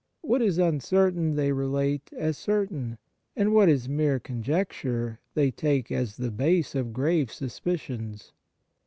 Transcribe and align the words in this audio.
What 0.23 0.41
is 0.41 0.57
uncertain 0.57 1.35
they 1.35 1.51
relate 1.51 2.09
as 2.17 2.35
certain, 2.35 2.97
and 3.35 3.53
what 3.53 3.69
is 3.69 3.87
mere 3.87 4.19
conjecture 4.19 5.19
they 5.35 5.51
take 5.51 5.91
as 5.91 6.17
the 6.17 6.31
base 6.31 6.73
of 6.73 6.91
grave 6.91 7.31
suspicions. 7.31 8.33